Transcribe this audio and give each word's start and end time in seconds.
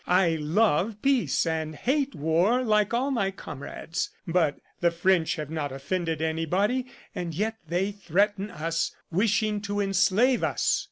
I 0.07 0.29
love 0.29 0.99
peace 1.03 1.45
and 1.45 1.75
hate 1.75 2.15
war 2.15 2.63
like 2.63 2.91
all 2.91 3.11
my 3.11 3.29
comrades. 3.29 4.09
But 4.27 4.57
the 4.79 4.89
French 4.89 5.35
have 5.35 5.51
not 5.51 5.71
offended 5.71 6.23
anybody, 6.23 6.87
and 7.13 7.35
yet 7.35 7.57
they 7.67 7.91
threaten 7.91 8.49
us, 8.49 8.95
wishing 9.11 9.61
to 9.61 9.79
enslave 9.79 10.43
us. 10.43 10.79